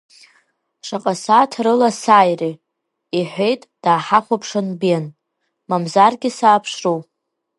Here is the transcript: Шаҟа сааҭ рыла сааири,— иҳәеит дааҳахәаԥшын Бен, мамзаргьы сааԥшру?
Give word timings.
Шаҟа 0.85 1.13
сааҭ 1.23 1.51
рыла 1.65 1.89
сааири,— 2.01 2.53
иҳәеит 3.17 3.61
дааҳахәаԥшын 3.83 4.67
Бен, 4.79 5.05
мамзаргьы 5.69 6.29
сааԥшру? 6.37 6.99